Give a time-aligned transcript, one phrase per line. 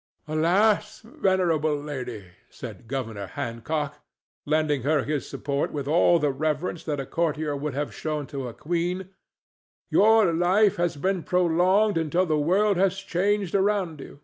[0.27, 3.99] "Alas, venerable lady!" said Governor Hancock,
[4.47, 8.47] lending her his support with all the reverence that a courtier would have shown to
[8.47, 9.09] a queen,
[9.91, 14.19] "your life has been prolonged until the world has changed around you.